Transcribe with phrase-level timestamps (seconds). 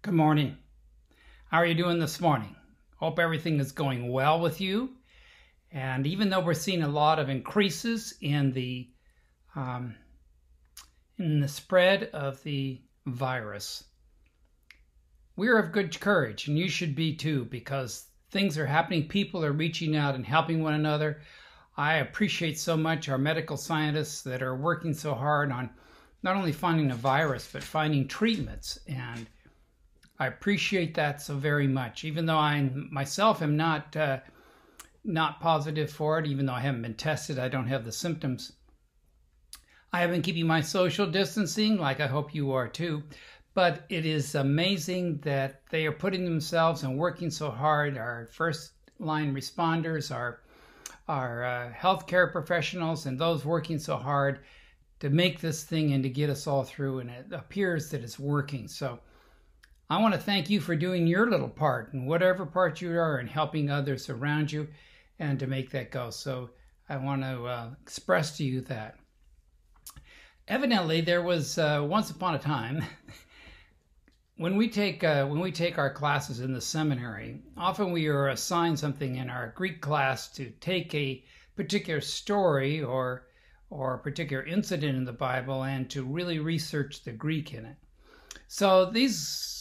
[0.00, 0.56] Good morning.
[1.50, 2.54] How are you doing this morning?
[2.98, 4.90] Hope everything is going well with you.
[5.72, 8.88] And even though we're seeing a lot of increases in the
[9.56, 9.96] um,
[11.18, 13.82] in the spread of the virus,
[15.34, 19.08] we're of good courage, and you should be too, because things are happening.
[19.08, 21.22] People are reaching out and helping one another.
[21.76, 25.70] I appreciate so much our medical scientists that are working so hard on
[26.22, 29.26] not only finding a virus but finding treatments and
[30.20, 32.04] I appreciate that so very much.
[32.04, 34.18] Even though I myself am not uh,
[35.04, 38.52] not positive for it, even though I haven't been tested, I don't have the symptoms.
[39.92, 43.04] I have been keeping my social distancing, like I hope you are too.
[43.54, 47.96] But it is amazing that they are putting themselves and working so hard.
[47.96, 50.42] Our first line responders, our
[51.08, 54.40] our uh, healthcare professionals, and those working so hard
[55.00, 56.98] to make this thing and to get us all through.
[56.98, 58.66] And it appears that it's working.
[58.66, 58.98] So
[59.90, 63.18] I want to thank you for doing your little part and whatever part you are
[63.20, 64.68] in helping others around you
[65.18, 66.10] and to make that go.
[66.10, 66.50] So
[66.90, 68.96] I want to uh, express to you that.
[70.46, 72.84] Evidently, there was uh, once upon a time
[74.36, 77.40] when we take uh, when we take our classes in the seminary.
[77.56, 81.24] Often we are assigned something in our Greek class to take a
[81.56, 83.26] particular story or
[83.70, 87.76] or a particular incident in the Bible and to really research the Greek in it.
[88.48, 89.58] So these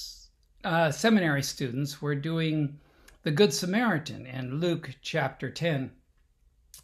[0.63, 2.79] uh, seminary students were doing
[3.23, 5.91] the Good Samaritan in Luke chapter 10.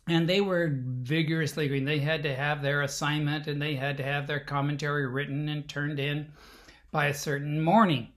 [0.08, 1.86] And they were vigorously reading.
[1.86, 5.68] They had to have their assignment and they had to have their commentary written and
[5.68, 6.32] turned in
[6.92, 8.10] by a certain morning.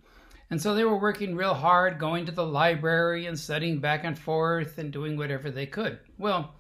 [0.51, 4.19] And so they were working real hard, going to the library and studying back and
[4.19, 5.99] forth and doing whatever they could.
[6.19, 6.55] Well,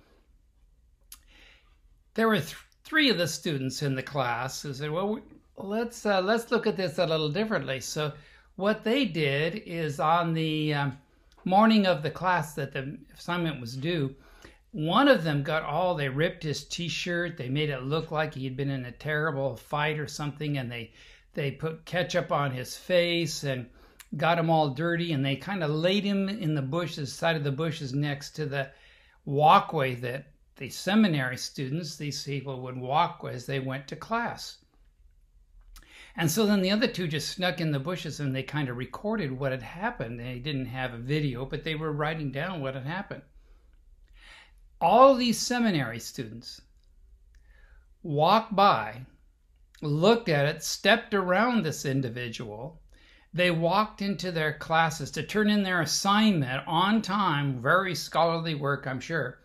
[2.14, 5.20] there were th- three of the students in the class who said, "Well,
[5.56, 8.12] let's uh, let's look at this a little differently." So
[8.56, 10.98] what they did is on the um,
[11.44, 14.14] morning of the class that the assignment was due,
[14.72, 18.34] one of them got all, they ripped his t shirt, they made it look like
[18.34, 20.92] he had been in a terrible fight or something, and they,
[21.34, 23.66] they put ketchup on his face and
[24.16, 27.44] got him all dirty, and they kind of laid him in the bushes, side of
[27.44, 28.70] the bushes next to the
[29.24, 34.58] walkway that the seminary students, these people would walk as they went to class.
[36.18, 38.78] And so then the other two just snuck in the bushes and they kind of
[38.78, 40.18] recorded what had happened.
[40.18, 43.22] They didn't have a video, but they were writing down what had happened.
[44.80, 46.62] All these seminary students
[48.02, 49.02] walked by,
[49.82, 52.80] looked at it, stepped around this individual.
[53.34, 58.86] They walked into their classes to turn in their assignment on time, very scholarly work,
[58.86, 59.40] I'm sure,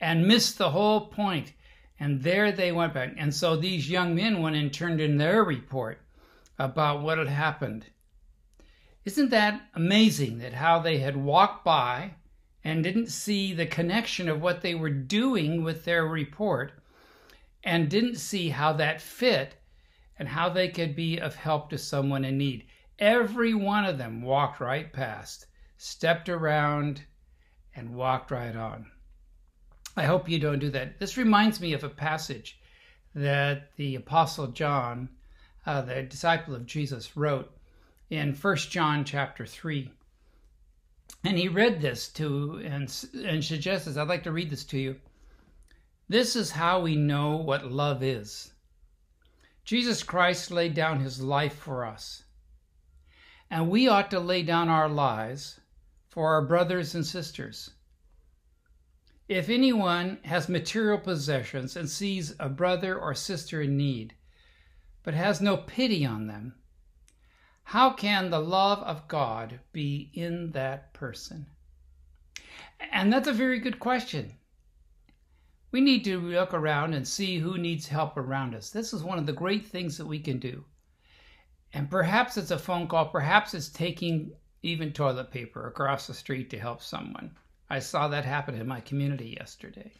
[0.00, 1.52] and missed the whole point
[2.00, 3.12] and there they went back.
[3.18, 6.00] And so these young men went and turned in their report
[6.58, 7.86] about what had happened.
[9.04, 12.14] Isn't that amazing that how they had walked by
[12.64, 16.72] and didn't see the connection of what they were doing with their report
[17.62, 19.54] and didn't see how that fit
[20.18, 22.66] and how they could be of help to someone in need?
[22.98, 25.46] Every one of them walked right past,
[25.76, 27.02] stepped around,
[27.74, 28.90] and walked right on.
[29.96, 30.98] I hope you don't do that.
[30.98, 32.60] This reminds me of a passage
[33.14, 35.08] that the Apostle John,
[35.66, 37.52] uh, the disciple of Jesus, wrote
[38.08, 39.90] in First John chapter 3.
[41.24, 42.82] And he read this to and,
[43.24, 44.96] and suggests, I'd like to read this to you.
[46.08, 48.52] This is how we know what love is.
[49.64, 52.22] Jesus Christ laid down his life for us.
[53.50, 55.60] And we ought to lay down our lives
[56.08, 57.70] for our brothers and sisters.
[59.30, 64.16] If anyone has material possessions and sees a brother or sister in need,
[65.04, 66.56] but has no pity on them,
[67.62, 71.46] how can the love of God be in that person?
[72.90, 74.32] And that's a very good question.
[75.70, 78.70] We need to look around and see who needs help around us.
[78.70, 80.64] This is one of the great things that we can do.
[81.72, 84.32] And perhaps it's a phone call, perhaps it's taking
[84.64, 87.36] even toilet paper across the street to help someone.
[87.70, 89.92] I saw that happen in my community yesterday.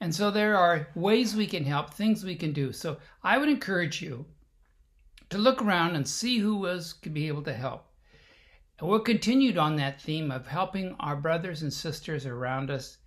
[0.00, 2.72] And so there are ways we can help, things we can do.
[2.72, 4.26] So I would encourage you
[5.30, 7.86] to look around and see who else could be able to help.
[8.78, 12.98] And we'll continue on that theme of helping our brothers and sisters around us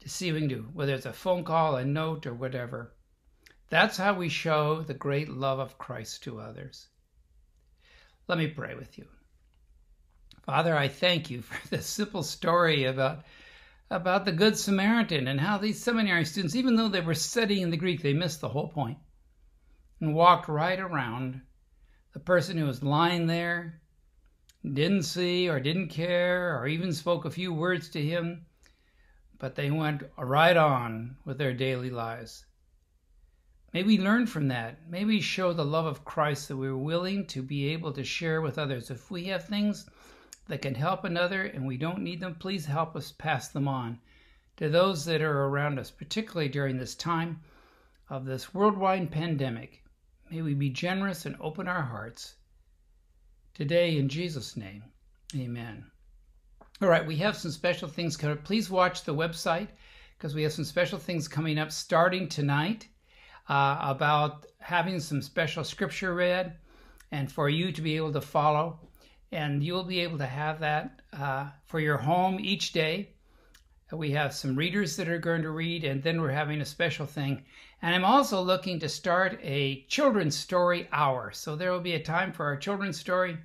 [0.00, 2.94] to see what we can do, whether it's a phone call, a note, or whatever.
[3.68, 6.88] That's how we show the great love of Christ to others.
[8.28, 9.06] Let me pray with you.
[10.46, 13.24] Father, I thank you for this simple story about
[13.90, 17.76] about the Good Samaritan and how these seminary students, even though they were studying the
[17.76, 18.98] Greek, they missed the whole point
[20.00, 21.40] and walked right around
[22.12, 23.80] the person who was lying there,
[24.64, 28.46] didn't see or didn't care or even spoke a few words to him,
[29.38, 32.46] but they went right on with their daily lives.
[33.72, 34.88] May we learn from that.
[34.88, 38.40] May we show the love of Christ that we're willing to be able to share
[38.40, 38.90] with others.
[38.90, 39.88] If we have things
[40.48, 43.98] that can help another and we don't need them, please help us pass them on
[44.56, 47.40] to those that are around us, particularly during this time
[48.08, 49.82] of this worldwide pandemic.
[50.30, 52.36] May we be generous and open our hearts.
[53.54, 54.84] Today, in Jesus' name,
[55.34, 55.90] amen.
[56.82, 58.44] All right, we have some special things coming up.
[58.44, 59.68] Please watch the website
[60.16, 62.88] because we have some special things coming up starting tonight
[63.48, 66.56] uh, about having some special scripture read
[67.12, 68.80] and for you to be able to follow.
[69.32, 73.10] And you'll be able to have that uh, for your home each day.
[73.92, 77.06] We have some readers that are going to read, and then we're having a special
[77.06, 77.44] thing.
[77.82, 81.30] And I'm also looking to start a children's story hour.
[81.32, 83.38] So there will be a time for our children's story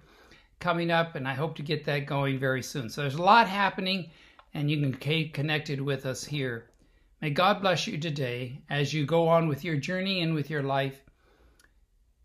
[0.60, 2.90] coming up, and I hope to get that going very soon.
[2.90, 4.10] So there's a lot happening,
[4.54, 6.72] and you can keep connected with us here
[7.22, 10.64] May God bless you today as you go on with your journey and with your
[10.64, 11.04] life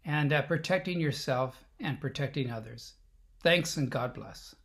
[0.07, 2.95] and uh, protecting yourself and protecting others.
[3.47, 4.57] Thanks and God bless.